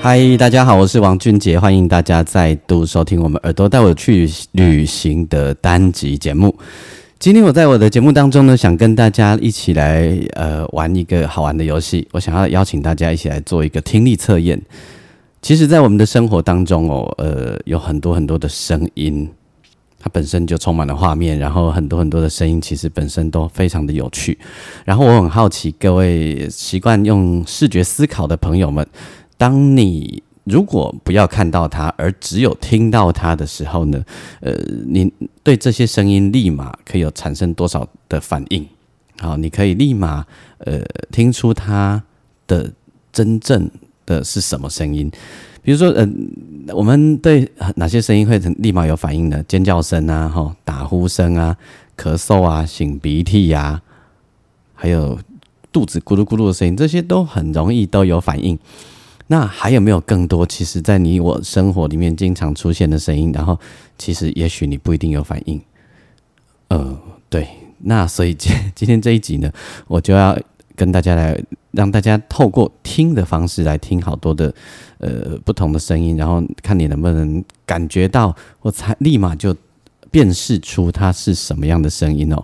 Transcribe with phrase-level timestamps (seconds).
[0.00, 6.56] 嗨，大家好，我是王俊杰，欢迎大家再度收听我们《耳朵带我去旅行》的单集节目。
[7.18, 12.06] 今天我在我的节目当中呢，想跟大家一起来呃玩一个好玩的游戏。
[12.12, 14.60] 我想要邀请大家一起来做一个听力测验。
[15.42, 19.28] 其实，在我们的生活当中哦，呃，有很多很多的声音，
[19.98, 24.38] 它本身就充满了画面，然后很多很多的声音，其实本身都非常的有趣。
[24.84, 28.86] 然后我很好奇，各位习惯用视觉思考的朋友们。
[29.38, 34.04] 当你如果不要看到它，而只有听到它的时候呢？
[34.40, 34.52] 呃，
[34.86, 35.10] 你
[35.42, 38.66] 对这些声音立马可以有产生多少的反应？
[39.20, 40.26] 好，你可以立马
[40.58, 42.02] 呃听出它
[42.46, 42.72] 的
[43.12, 43.70] 真正
[44.04, 45.10] 的是什么声音？
[45.62, 46.08] 比如说，呃，
[46.74, 49.44] 我们对哪些声音会立马有反应呢？
[49.46, 51.56] 尖叫声啊，哈，打呼声啊，
[51.96, 53.82] 咳嗽啊，擤鼻涕呀，
[54.74, 55.18] 还有
[55.70, 58.58] 肚子咕噜咕噜的声音，这些都很容易都有反应。
[59.28, 60.44] 那还有没有更多？
[60.44, 63.58] 其实，在你我生活里面经常出现的声音，然后
[63.96, 65.60] 其实也许你不一定有反应。
[66.68, 66.98] 呃，
[67.28, 67.46] 对。
[67.80, 69.52] 那所以今 今天这一集呢，
[69.86, 70.36] 我就要
[70.74, 74.52] 跟大家来让大家透过听的方式来听好多的
[74.98, 79.54] 呃不同的声音，然后看你能不能感觉到或才立马就。
[80.10, 82.42] 辨识出它是什么样的声音哦，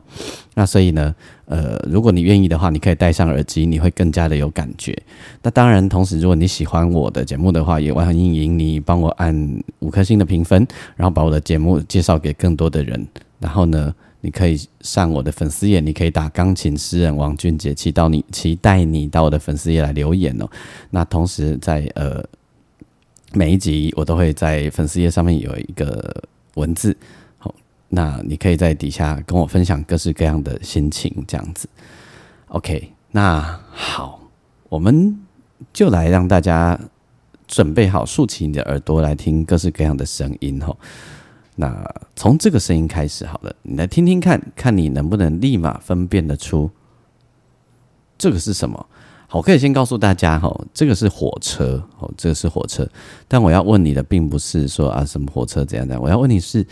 [0.52, 1.14] 那所以呢，
[1.46, 4.96] 呃，如果你愿意的话，你可以戴上耳机，你会更加的有感觉。
[5.42, 10.66] 那当然，同时如果你喜欢我的节目的话，也欢迎你帮我按五颗星的评分，
[10.96, 13.06] 然后把我的节目介绍给更多的人。
[13.38, 20.48] 然后呢，你可以上我的粉丝页，你可以打钢琴诗人王俊杰，期到你期待你到我的粉丝页来留言哦。
[20.90, 22.24] 那同时在呃
[23.34, 26.22] 每一集我都会在粉丝页上面有一个
[26.54, 26.96] 文字。
[27.88, 31.68] 那你可以在底下跟我分享各式各样的心情，这样子。
[32.48, 34.20] OK，那好，
[34.68, 35.16] 我们
[35.72, 36.78] 就来让大家
[37.46, 40.76] 准备好，竖起你的耳朵来听各式各样的声音吼。
[41.56, 46.70] 那从这个声音开始好了，你来听听看看，你能不能立马分辨得出
[48.18, 48.86] 这个是什么？
[49.28, 52.88] 好，我可以先告诉大家哈，这个是火车哦，这个是火车。
[53.28, 56.66] 但我要问你的并不是说啊什么火车怎样怎样，我要问你是。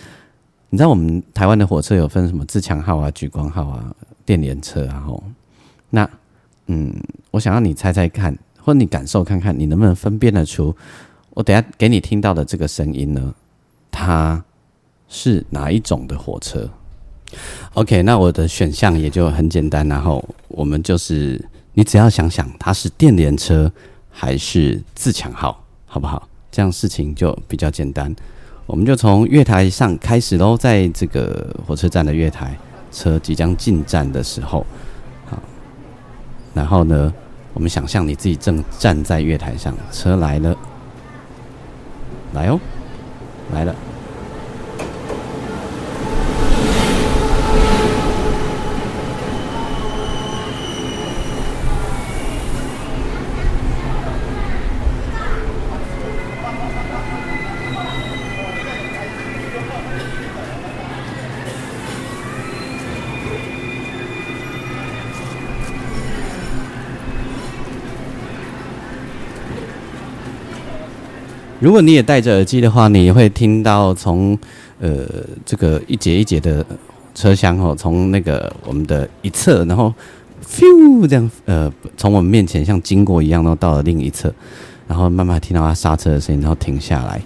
[0.75, 3.94] 你知道我们台湾的火车有分什么自强号啊、莒光号啊、
[4.25, 5.00] 电联车啊？
[5.06, 5.22] 吼，
[5.91, 6.09] 那
[6.69, 6.91] 嗯，
[7.31, 10.75] 我想让你猜猜看，或你感受看看，你能不能分辨得出
[11.34, 13.34] 我等下给你听到的这个声音呢？
[13.91, 14.43] 它
[15.11, 16.66] 是哪一种的火车
[17.75, 21.38] ？OK，那我的选项也就很简单，然后我们就是
[21.75, 23.71] 你只要想想它是电联车
[24.11, 26.27] 还是自强号，好不好？
[26.50, 28.16] 这样事情就比较简单。
[28.67, 32.56] 我们就从月台上开始喽，在这个火车站的月台，
[32.91, 34.65] 车即将进站的时候，
[35.27, 35.39] 好，
[36.55, 37.12] 然后呢，
[37.55, 40.56] 我们想象你自己正站在月台上，车来了，
[42.33, 42.59] 来哦，
[43.53, 43.75] 来了。
[71.62, 74.37] 如果你也戴着耳机的话，你会听到从
[74.81, 75.06] 呃
[75.47, 76.67] 这个一节一节的
[77.14, 79.94] 车厢哦，从那个我们的一侧，然后
[80.44, 84.35] 咻这样呃从我们面前像经过一样，然后到了另一侧，
[84.88, 87.23] 然后慢慢听到它刹车的声音，然后停下来，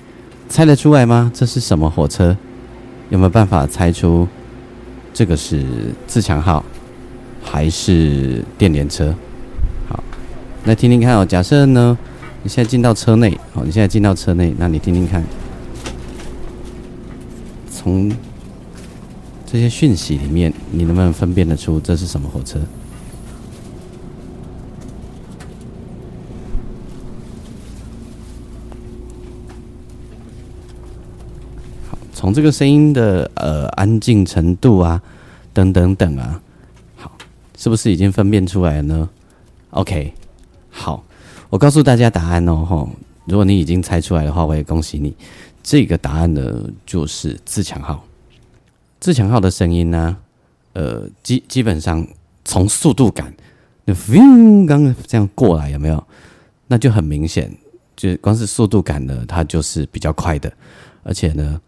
[0.51, 1.33] 猜得出来吗？
[1.33, 2.37] 这是什么火车？
[3.09, 4.29] 有没有办法猜出
[5.15, 5.65] 这个是
[6.07, 6.63] 自强号
[7.43, 9.15] 还是电联车？
[9.89, 10.05] 好，
[10.65, 11.25] 那听听看哦。
[11.25, 11.97] 假设呢？
[12.47, 15.21] 你现在进到车内，好，你现在进到车内，那你听听看，
[17.69, 18.09] 从
[19.45, 22.61] 这些讯息里面，你能不能分辨得出这是什么火车？
[31.91, 35.03] 好，从这个声音的呃安静程度啊，
[35.53, 36.41] 等等等啊，
[36.95, 37.11] 好，
[37.59, 39.09] 是不是已经分辨出来了呢
[39.71, 40.15] ？OK，
[40.71, 41.03] 好。
[41.49, 42.89] 我告诉大家答案哦，吼！
[43.25, 45.15] 如果你已经猜出来的话，我也恭喜你。
[45.63, 48.05] 这个答案呢，就是自强号。
[49.01, 50.17] 自强号的声音呢，
[50.73, 52.07] 呃，基基本上
[52.45, 53.33] 从速度感，
[53.85, 53.95] 那
[54.67, 56.05] 刚刚这样过来有没有？
[56.67, 57.53] 那就很明显，
[57.97, 60.53] 就光是速度感呢，它就是比较快的。
[61.05, 61.61] 而且呢，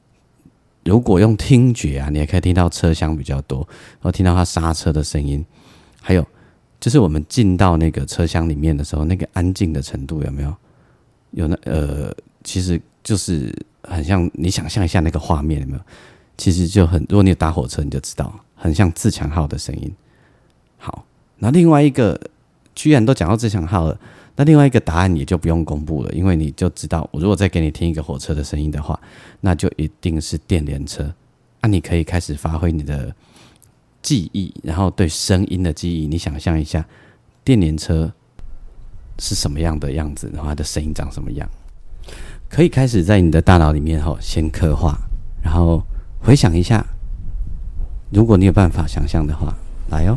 [0.85, 5.45] 如果用听觉啊，你也可以听到车厢比较多，然后听到它刹车的声音，
[6.01, 6.27] 还有。
[6.81, 10.55] 就是我们进到那个车厢里面的时候，那个安静的程度有没有？
[11.33, 12.15] 有那呃，
[12.45, 13.53] 其实就是
[13.83, 15.81] 很像你想象一下那个画面有没有？
[16.37, 19.93] 其实就很，如果你有搭火车，你就知道很像自强号的声音。
[20.77, 21.05] 好，
[21.39, 22.19] 那另外一个
[22.75, 24.01] 居然都讲到自强号了，
[24.37, 28.99] 那另外一个答案也就不用公布了，因为你就知道，我如果再给你听一个火车的声音的话，
[29.41, 31.13] 那就一定是电联车。
[31.61, 33.13] 那你可以开始发挥你的。
[34.03, 36.85] 记忆，然后对声音的记忆，你想象一下，
[37.45, 38.13] 电联车
[39.19, 41.49] 是什么样的样子，然后它的声音长什么样，
[42.49, 44.97] 可以开始在你的大脑里面哈先刻画，
[45.43, 45.83] 然后
[46.21, 46.85] 回想一下，
[48.11, 49.55] 如果你有办法想象的话，
[49.91, 50.17] 来哦。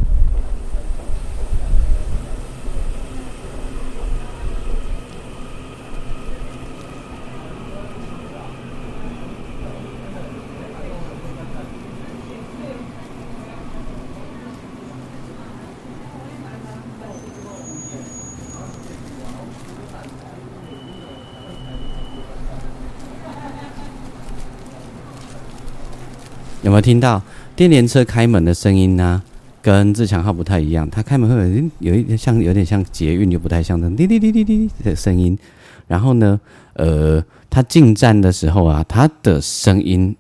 [26.71, 27.21] 有没有听到
[27.53, 29.21] 电联车开门的声音呢？
[29.62, 35.38] 跟自强号不太一样，它开门会有有一点像，有点像捷运，又不太像那滴滴滴滴滴的声音。
[35.85, 36.39] 然后呢，
[36.75, 40.15] 呃，它进站的时候啊，它的声音，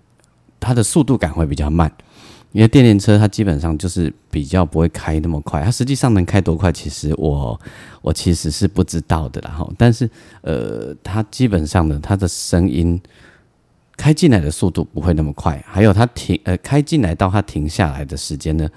[0.59, 1.89] 它的速度感会比较慢，
[2.51, 5.63] 因为电联车它基本上就是比较不会开那么快。
[5.63, 7.57] 它实际上能开多快，其实我
[8.01, 9.39] 我其实是不知道的。
[9.45, 10.09] 然后，但是
[10.41, 13.01] 呃，它基本上呢，它的声音。
[14.01, 18.67] 开进来的速度不会那么快，还有它停呃开进来到它停下来的时间呢，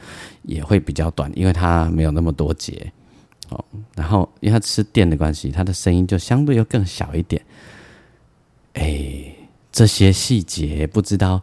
[0.43, 2.93] 也会比较短，因为它没有那么多节
[3.49, 3.65] 哦。
[3.97, 7.41] 然后因为它吃电的关系，它的声音就相对又更小一点。
[8.75, 9.35] 哎，
[9.73, 11.41] 这些细节不知道。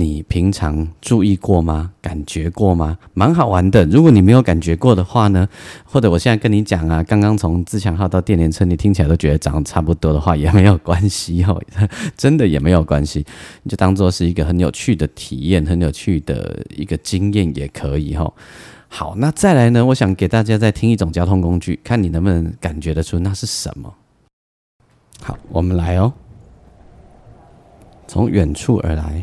[0.00, 1.92] 你平常注意过吗？
[2.00, 2.96] 感觉过吗？
[3.12, 3.84] 蛮好玩的。
[3.84, 5.46] 如果你没有感觉过的话呢，
[5.84, 11.62] 或者我现在跟你讲啊，刚刚从自强号到电联车，你听起来都觉得长得差不多的话，也没有关系哦，
[12.16, 13.24] 真的也没有关系，
[13.62, 18.32] 你就当做是一个很有趣的体验，很有趣的一个经验也可以哈。
[18.88, 23.94] 好，那再来呢，我想给大家再听一种交通工具，看你能不能感觉得出那是什么。
[25.22, 26.12] 好，我们来哦，
[28.08, 29.22] 从远处而来。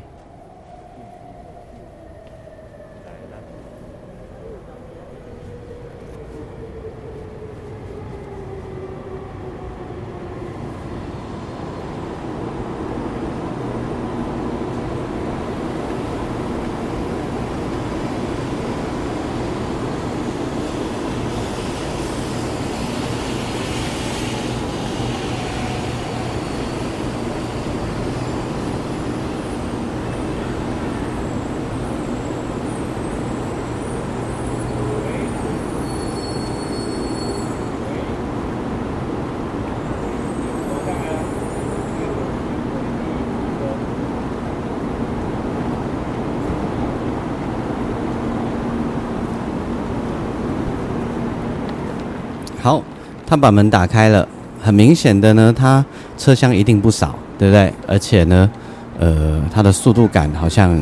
[52.59, 52.83] 好，
[53.29, 54.25] 他把门打开了，
[54.63, 55.85] 很明显的呢，他
[56.17, 57.73] 车厢一定不少，对不对？
[57.85, 58.49] 而且呢，
[58.97, 60.79] 呃，它的速度感好像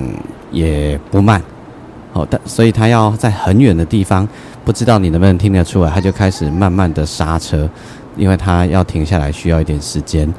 [0.52, 1.42] 也不慢，
[2.14, 4.28] 好，但所以他要在很远的地方，
[4.64, 7.68] 不知道你能不能听得出来，他就开始慢慢的刹车，
[8.16, 10.32] 因为他要停下来需要一点时间。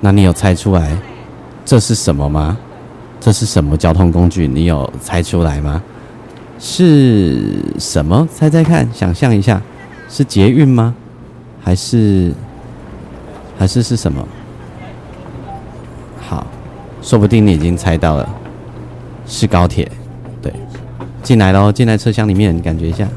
[0.00, 0.94] 那你有猜出来
[1.64, 2.58] 这是什么吗？
[3.18, 4.46] 这是什么交通工具？
[4.46, 5.82] 你有猜出来吗？
[6.58, 8.28] 是什么？
[8.30, 9.62] 猜猜看，想象一下。
[10.06, 10.94] 是捷运吗？
[11.64, 12.30] 还是
[13.58, 14.28] 还是是什么？
[16.20, 16.46] 好，
[17.00, 18.28] 说不定你已经猜到了，
[19.26, 19.90] 是高铁。
[20.42, 20.52] 对，
[21.22, 23.08] 进来喽，进来车厢里面，感觉一下。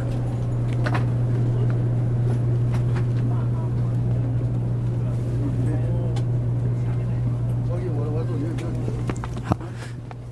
[9.43, 9.57] 好，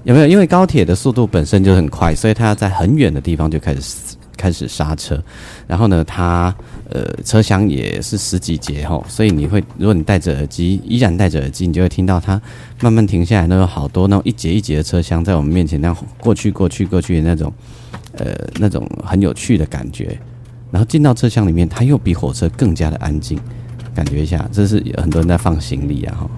[0.04, 0.28] 有没有？
[0.28, 4.15] 因为高铁的速度本身就很快，所以它要在很远的地方就开始。
[4.46, 5.20] 开始刹车，
[5.66, 6.54] 然后呢，它
[6.92, 12.40] 呃车厢也是十几节吼，所以你会如果你戴着耳机，依然戴着耳机，你就会听到它
[12.80, 17.52] 慢慢停下来，那有好多那种一节一节的车厢在我们面前那样过去过去过去的那种，
[18.14, 20.16] 呃那种很有趣的感觉。
[20.70, 23.40] 然后进到车厢里面，它又比火车更加的安静，
[23.96, 26.30] 感觉一下，这是有很多人在放行李啊哈。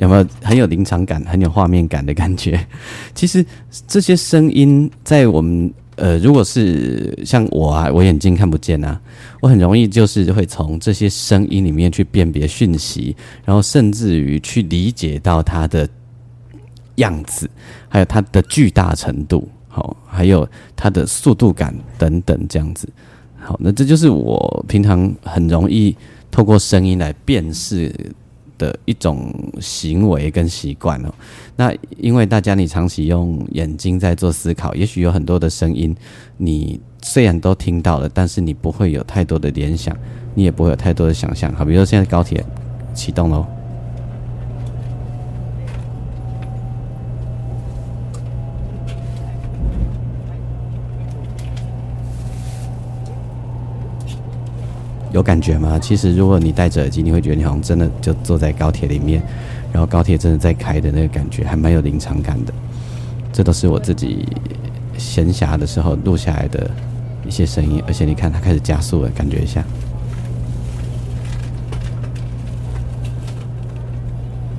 [0.00, 2.58] 有没有很有临场感、很有画面感的感觉？
[3.14, 3.44] 其实
[3.86, 8.98] 这些声音在我们呃，如果是像我啊，我眼睛看不见啊，
[9.42, 13.14] 我很容易就是会从这些声音里面去辨别讯息，
[13.44, 15.86] 然后甚至于去理解到它的
[16.94, 17.48] 样子，
[17.86, 22.88] 还有它的巨大程度，好，还有它的速度感等等这样子。
[23.38, 25.94] 好，那这就是我平常很容易
[26.30, 27.94] 透过声音来辨识。
[28.60, 31.08] 的一种行为跟习惯哦，
[31.56, 35.96] 那因为大家你长期用眼睛在做思考，也许有很多的声音，
[36.36, 39.96] 你虽然都听到了，但是你不会有太多的联想，
[40.34, 41.50] 你也不会有太多的想象。
[41.54, 42.44] 好，比如说现在高铁
[42.92, 43.46] 启动喽。
[55.12, 55.78] 有感觉吗？
[55.78, 59.20] 其实，如果你戴着耳机，你会觉得你好像真的就坐在高铁里面，
[59.72, 62.52] 然后高铁真的在开的那个感觉，还蛮有临场感的。
[63.32, 64.26] 这都是我自己
[64.96, 66.70] 闲暇的时候录下来的
[67.26, 69.64] 一些声音，而且你看它开始加速了，感觉一下，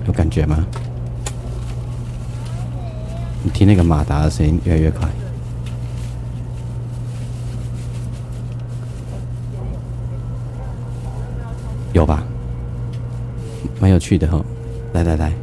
[0.05, 0.65] 有感觉吗？
[3.43, 5.07] 你听那个马达的声音越来越快。
[11.93, 12.23] 有吧，
[13.81, 14.43] 蛮有趣的哈，
[14.93, 15.33] 来来来，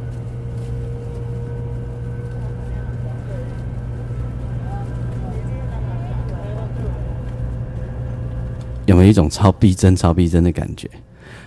[8.87, 10.89] 有没有一种超逼真、超逼真的感觉？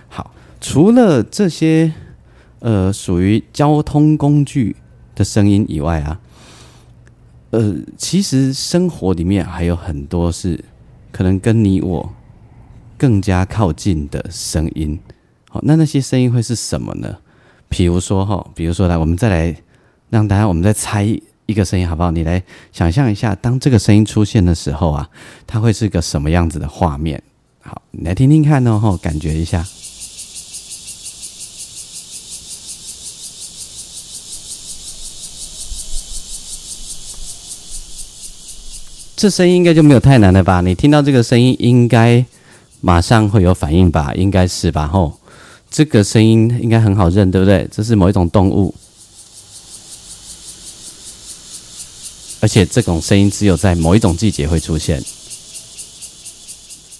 [0.07, 1.91] 好，除了这些
[2.59, 4.75] 呃属于交通工具
[5.15, 6.19] 的声音以外啊，
[7.51, 10.63] 呃，其实生活里面还有很多是
[11.11, 12.13] 可能跟你我。
[13.03, 14.97] 更加靠近的声音，
[15.49, 17.17] 好，那那些声音会是什么呢？
[17.67, 19.53] 比如说哈，比如说来，我们再来
[20.09, 21.03] 让大家，我们再猜
[21.45, 22.11] 一个声音，好不好？
[22.11, 22.41] 你来
[22.71, 25.09] 想象一下，当这个声音出现的时候啊，
[25.45, 27.21] 它会是个什么样子的画面？
[27.59, 29.67] 好，你来听听看哦，感觉一下，
[39.17, 40.61] 这声音应该就没有太难了吧？
[40.61, 42.25] 你听到这个声音，应该。
[42.85, 44.85] 马上会有反应吧，应该是吧？
[44.85, 45.17] 吼，
[45.71, 47.65] 这个声音应该很好认，对不对？
[47.71, 48.75] 这是某一种动物，
[52.41, 55.01] 而且这种声音只有在某一种季节会出现。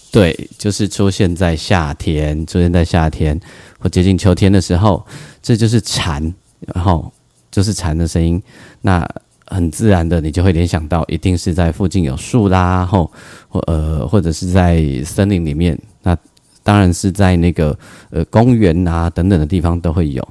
[0.10, 3.38] 对，就是出现在夏天，出现在夏天
[3.78, 5.06] 或接近秋天的时候，
[5.42, 6.34] 这就是蝉，
[6.74, 7.12] 然后
[7.52, 8.42] 就是蝉的声音。
[8.80, 9.06] 那
[9.54, 13.10] 很自然的，你就会联想到，一定是在附近有树啦，或
[13.48, 15.80] 或呃，或者是在森林里面。
[16.02, 16.18] 那
[16.64, 17.78] 当然是在那个
[18.10, 20.28] 呃公园啊等等的地方都会有。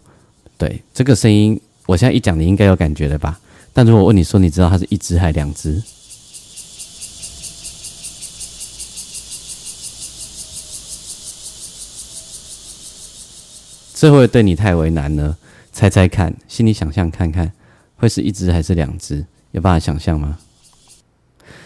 [0.59, 3.38] 对，这个声音，我现在一讲，你应该有感觉了吧？
[3.73, 5.83] 但如果问你说，你知道它是一只还是两只？
[13.95, 15.37] 这会对你太为难呢？
[15.73, 17.52] 猜猜看，心里想象看看。
[18.03, 19.25] 会是一只还是两只？
[19.53, 20.37] 有办法想象吗？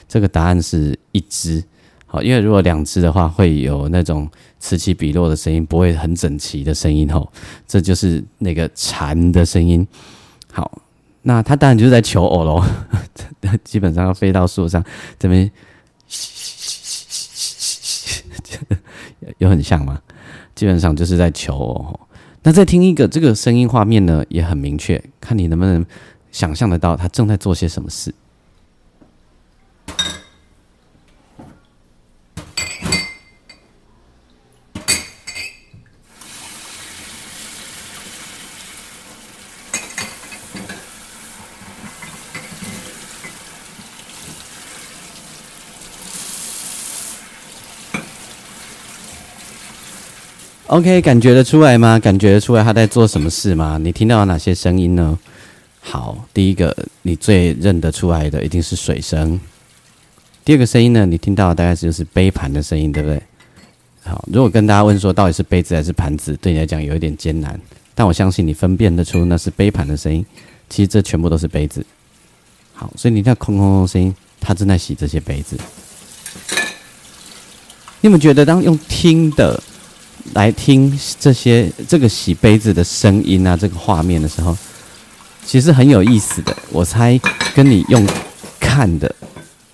[0.06, 1.64] 这个答案是一只。
[2.04, 4.28] 好，因为如果两只的话，会有那种
[4.58, 7.10] 此起彼落的声音，不会很整齐的声音。
[7.10, 7.32] 吼，
[7.66, 9.88] 这就是那个蝉的声音。
[10.52, 10.82] 好，
[11.22, 12.62] 那它当然就是在求偶喽。
[13.64, 14.84] 基本上要飞到树上，
[15.18, 15.50] 这边
[19.38, 19.98] 有很像吗？
[20.54, 21.98] 基本上就是在求偶。
[22.42, 25.82] 那再听一个这个声音画面呢，也很明确，看你能不能。
[26.36, 28.14] 想象得到他正在做些什么事。
[50.66, 51.98] OK，感觉得出来吗？
[51.98, 53.78] 感觉得出来他在做什么事吗？
[53.78, 55.18] 你听到了哪些声音呢？
[55.88, 59.38] 好，第一个你最认得出来的一定是水声。
[60.44, 63.22] 第二个声音呢，你听到的大概就是杯盘的声音，对不对？
[64.02, 67.58] 好，如果跟大家问说到底是杯子还是盘子，对你来讲有一点艰难，
[67.94, 70.26] 但我相信你分辨得出那是杯盘的声音。
[70.68, 71.86] 其实这全部都是杯子。
[72.74, 75.56] 好，所以你听到空空空声音，他正在洗这些杯子。
[78.00, 79.62] 你们觉得当用听的
[80.34, 84.56] 来听这些这个洗杯子的声音啊，这个画面的时候？
[85.46, 87.18] 其实很有意思的，我猜
[87.54, 88.04] 跟你用
[88.58, 89.14] 看的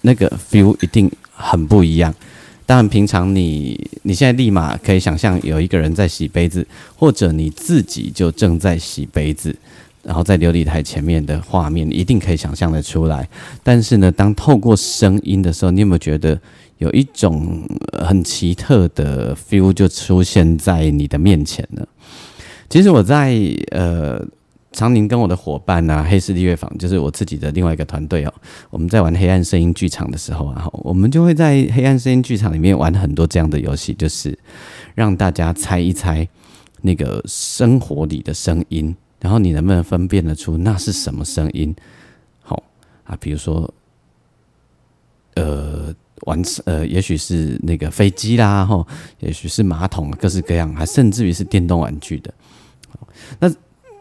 [0.03, 2.15] 那个 feel 一定很不一样。
[2.67, 6.65] 当然，平常你你现在立马可以想象有一个人在洗杯子，
[6.95, 9.57] 或者你自己就正在洗杯子，
[10.03, 13.27] 然后在琉璃台前面的画面，一定可以想象的出来。
[13.63, 16.39] 但是呢，当透过声音的时候，你有没有觉得
[16.79, 17.67] 有一种
[18.07, 21.85] 很奇特的 feel 就出现在你的面前呢？
[22.69, 23.35] 其实我在
[23.71, 24.23] 呃。
[24.73, 28.35] 常宁跟我的伙伴啊，黑势力乐坊就是我自己的另外一个团队哦。
[28.71, 34.39] 我们在玩黑暗声音剧场的时候啊，我们就会在黑暗声音剧场里面玩很多这样的游戏，就是
[34.95, 36.27] 让大家猜一猜
[36.81, 41.75] 那个生活里的声音，然后你能不能分辨得出那是什么声音？
[42.41, 42.63] 好
[43.05, 43.73] 啊，比如说，
[45.35, 48.87] 呃，玩呃，也许是那个飞机啦，吼，
[49.21, 52.33] 也许是马桶，各式各样，还甚至于是电动玩具的。
[53.39, 53.53] 那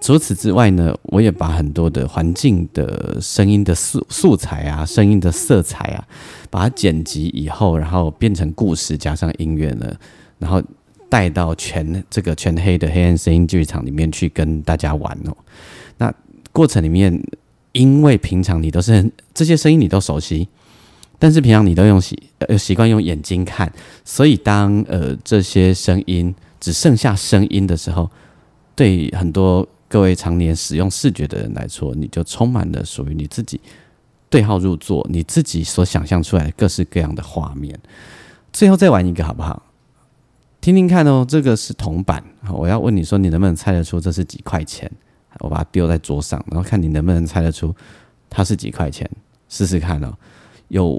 [0.01, 6.03] 除此之外呢，我也把很多的环境的声音的素素材啊，声音的色彩啊，
[6.49, 9.93] 把它剪辑以后，然后变成故事，加上音乐呢，
[10.39, 10.59] 然后
[11.07, 15.37] 带到全这个全黑的黑暗声音剧场里面去跟大家玩哦。
[15.99, 16.11] 那
[16.51, 17.23] 过程里面，
[17.73, 20.47] 因为平常你都是这些声音你都熟悉，
[21.19, 23.71] 但是平常你都用习呃习惯用眼睛看，
[24.03, 28.09] 所以当呃这些声音只剩下声音的时候，
[28.75, 29.67] 对很多。
[29.91, 33.59] 各位常年使用视觉的人来说，你就充满了属于你自己
[34.29, 37.77] 对号入座、你自己所想象出来的各式各样的画面。
[38.53, 39.61] 最后再玩一个好不好？
[40.61, 42.23] 听听看哦，这个是铜板。
[42.53, 44.89] 我要问你说，你能不能猜得出这是几块钱？
[45.39, 47.75] 我把它丢在桌上，然后看你能不能猜得出
[48.29, 49.09] 它是几块钱。
[49.49, 50.13] 试试看哦，
[50.69, 50.97] 有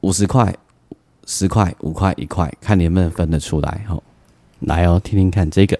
[0.00, 0.52] 五十块、
[1.24, 3.84] 十块、五块、一块，看你能不能分得出来。
[3.86, 4.02] 好，
[4.58, 5.78] 来哦，听听看这个。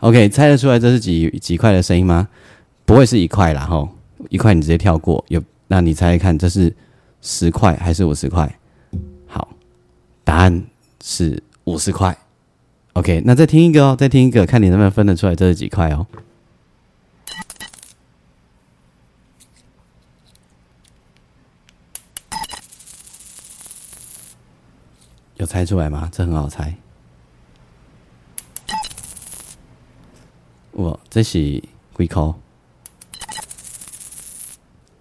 [0.00, 2.28] OK，猜得出来这是几几块的声音吗？
[2.84, 3.88] 不会是一块啦，吼，
[4.30, 5.24] 一块你直接跳过。
[5.28, 6.74] 有，那你猜猜看，这是
[7.20, 8.58] 十块还是五十块？
[9.26, 9.48] 好，
[10.24, 10.64] 答案
[11.02, 12.16] 是五十块。
[12.92, 16.06] OK，那再听一个哦，再听一个，看你能不能分得出来这是几块哦。
[25.36, 26.08] 有猜出来吗？
[26.12, 26.74] 这很好猜。
[31.10, 32.34] 这是龟壳。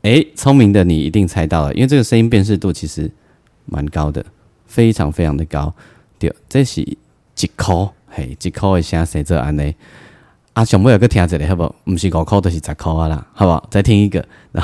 [0.03, 3.11] 哎，聪明的你一定猜到了，因为这个声音辨识度其实
[3.65, 4.25] 蛮高的，
[4.65, 5.73] 非常非常的高。
[6.17, 6.97] 对，这是一
[7.55, 9.75] 颗，嘿，一颗的声写做安尼。
[10.53, 11.63] 啊，上尾有个听一下好不？
[11.63, 11.75] 好？
[11.83, 13.67] 不是五颗，都是十颗啊啦，好不好？
[13.69, 14.25] 再听一个，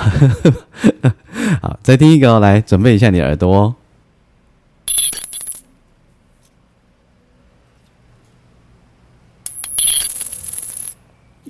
[1.62, 3.53] 好，再听一个，来准备一下你耳朵。
[3.53, 3.75] 哦。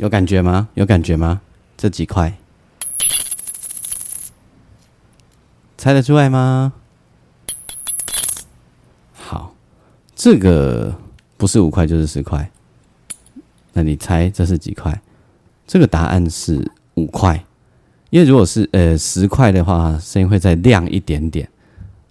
[0.03, 0.67] 有感觉吗？
[0.73, 1.39] 有感觉吗？
[1.77, 2.33] 这几块
[5.77, 6.73] 猜得出来吗？
[9.13, 9.55] 好，
[10.13, 10.93] 这个
[11.37, 12.51] 不是五块就是十块，
[13.71, 15.01] 那你猜这是几块？
[15.65, 17.45] 这个答案是五块，
[18.09, 21.47] 因为如果是呃十块的话，声音会再亮一点点。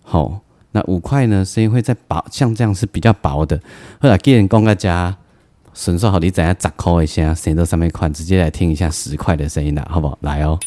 [0.03, 3.61] 好，那五块呢，声音会再薄，像这样是比较薄的。
[4.01, 5.15] 后来给人讲个家。
[5.75, 10.19] 顺说好，你怎样砸扣一下，声到上面款，直接来听一下十块的声音啦，好不好？
[10.21, 10.61] 来哦，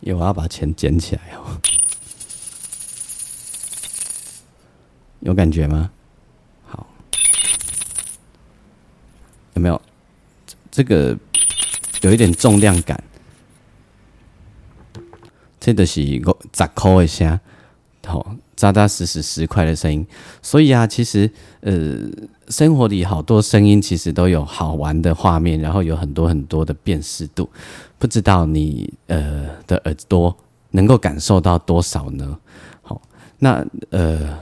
[0.00, 1.60] 因为我要把钱捡起来哦，
[5.20, 5.90] 有感觉吗？
[6.66, 6.86] 好，
[9.54, 9.82] 有没有？
[10.70, 11.18] 这个
[12.02, 13.02] 有一点重量感。
[15.64, 17.40] 这都是我砸扣一下，
[18.04, 20.06] 好扎扎实实十块的声音。
[20.42, 21.30] 所以啊，其实
[21.62, 21.96] 呃，
[22.48, 27.48] 生活里好多声音其实都有好玩的画面，然后有很多很多的辨识度。
[27.98, 30.36] 不知道你呃的耳朵
[30.72, 32.38] 能够感受到多少呢？
[32.82, 33.00] 好，
[33.38, 34.38] 那呃，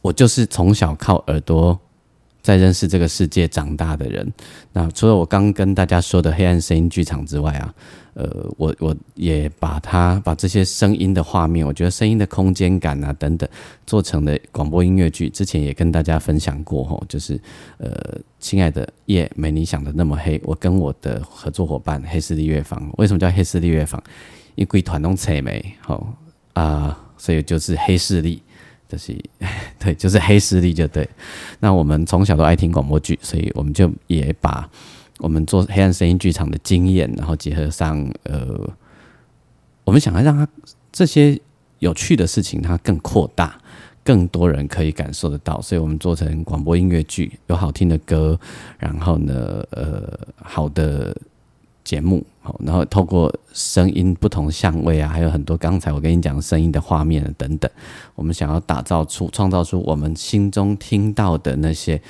[0.00, 1.78] 我就是从小靠耳朵
[2.44, 4.32] 在认识这个世界长大的人。
[4.72, 7.74] 那除了我刚跟大家说的黑暗声音剧场之外啊。
[8.16, 13.48] 呃，我我也把它把这些声音的画面，我觉得声音的空间感啊等等，
[13.88, 15.28] 做成了广播音乐剧。
[15.28, 17.36] 之前也跟大家分享过吼，就是
[17.76, 17.92] 呃，
[18.38, 20.40] 亲爱的夜没你想的那么黑。
[20.44, 24.00] 我跟我的合作伙伴黑势力乐坊，为什么叫黑势力乐坊？
[24.54, 26.06] 因为团东扯没吼
[26.52, 28.40] 啊，所以就是黑势力，
[28.88, 29.16] 就是
[29.78, 31.08] 对，就是黑势力就对。
[31.60, 34.68] 那我们从小都爱听广播剧，所以我们就也把。
[35.18, 38.68] 我们做黑暗声音剧场的经验，然后结合上呃，
[39.84, 40.46] 我们想要让它
[40.90, 41.40] 这些
[41.78, 43.56] 有趣的事情它更扩大，
[44.02, 48.38] 更多人可以感受得到，所以我们做成广播音乐剧，有好听的歌，
[48.76, 51.16] 然后呢，呃，好的。
[51.84, 57.70] 节目好，然后透过声音不同相位啊，还有很多刚才我跟你讲声音的画面等等，
[58.14, 62.00] 我们想要打造出、创造出我们心中听到的那些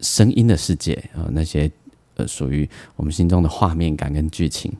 [0.00, 1.70] 声音的世界啊，那些
[2.16, 4.72] 呃属于我们心中的画面感跟剧情。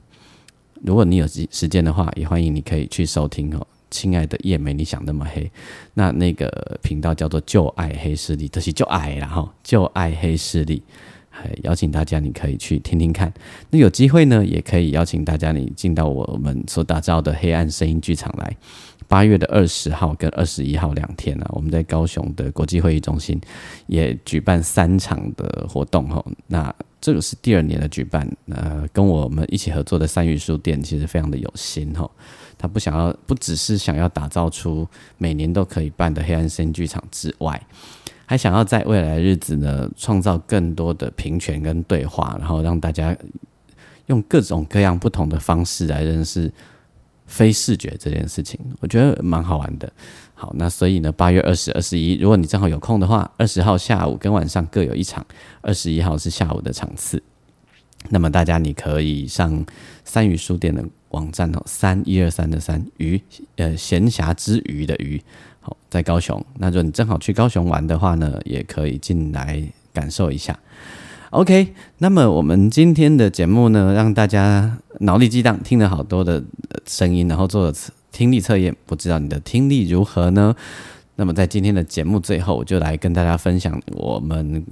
[0.84, 3.66] 如果你有时时间的话，也欢迎你可以去收听哦。
[3.90, 5.50] 亲爱的叶梅，你想那么黑？
[5.94, 10.82] 那那个频道叫做“旧爱黑势力”，这是旧爱，然后“旧爱黑势力”。
[11.62, 13.32] 邀请大家，你可以去听听看。
[13.70, 18.56] 那有机会呢，也可以邀请大家，你进到我们所打造的黑暗声音剧场来。
[19.08, 23.40] 八月的二十号跟二十一号两天呢，我们在高雄的国际会议中心
[23.86, 26.24] 也举办三场的活动哈。
[26.48, 32.10] 那这个是第二年的举办，呃，跟我们一起合作的三语书店其实非常的有心哈。
[32.58, 34.84] 他不想要，不只是想要打造出
[35.18, 37.62] 每年都可以办的黑暗声音剧场之外。
[38.26, 43.16] 还想要在未来日子呢，创造更多的平权跟对话，然后让大家
[44.06, 46.52] 用各种各样不同的方式来认识
[47.26, 49.90] 非视觉这件事情，我觉得蛮好玩的。
[50.34, 55.24] 好，那所以呢，八月二十二十一，如果你正好有空的话，二十号下午跟晚上各有一场，
[55.62, 57.22] 二十一号是下午的场次。
[58.10, 59.64] 那么大家你可以上
[60.04, 63.20] 三鱼书店的网站哦，三一二三的三鱼，
[63.56, 65.20] 呃，闲暇之余的余
[65.88, 70.58] 在高雄，那如果你正好去高雄玩的话呢，也可以进来感受一下。
[71.30, 76.42] OK，那么我们今天的节目呢，让大家脑力激荡，听了好多的
[76.86, 77.74] 声音，然后做了
[78.12, 80.54] 听力测验，不知道你的听力如何呢？
[81.16, 84.64] 那么在今天的节目最后，我就来跟大家分享我们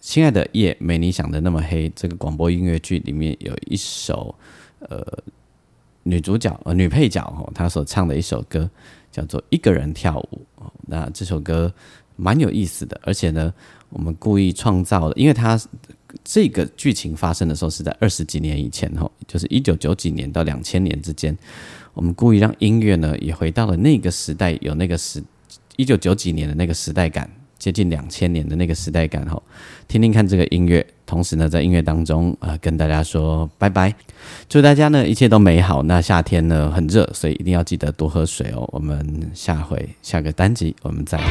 [0.00, 4.34] 亲爱的夜没你想的那么黑这个广播音乐剧里面有一首
[4.88, 5.04] 呃
[6.04, 8.68] 女主角呃女配角哦，她所唱的一首歌。
[9.18, 11.72] 叫做一个人跳舞哦，那这首歌
[12.14, 13.52] 蛮有意思的，而且呢，
[13.88, 15.60] 我们故意创造的，因为它
[16.22, 21.36] 这个剧情发生的时候是在二十几年以前哦，就是一九九几年到两千年之间，
[21.94, 25.20] 我们故意让音乐呢也回到了那个时代，有那个时
[25.76, 27.28] 一九九几年的那个时代感。
[27.58, 29.42] 接近两千年的那个时代感哈，
[29.88, 33.94] 听听看这个音乐，同时呢，在音乐当中啊，跟大家说拜拜，
[34.46, 35.82] 祝大家呢一切都美好。
[35.82, 38.68] 那夏天呢很热，所以一定要记得多喝水哦。
[38.72, 41.24] 我们下回下个单集我们再会。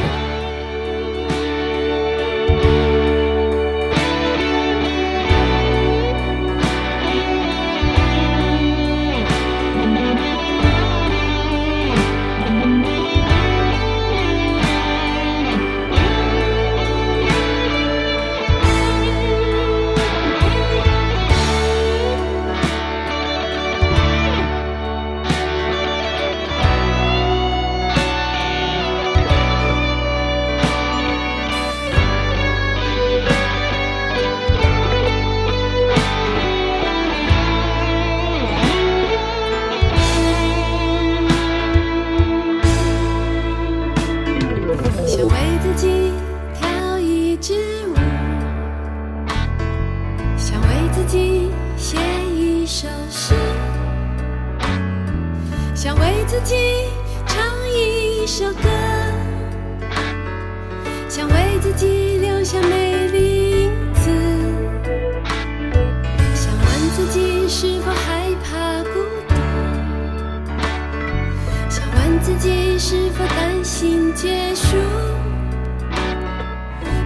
[72.38, 74.76] 自己是否担心结束？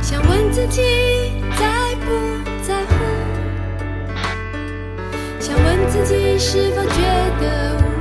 [0.03, 0.83] 想问自己
[1.59, 2.11] 在不
[2.63, 2.93] 在乎。
[5.41, 7.01] 想问自己是否觉
[7.41, 7.92] 得无。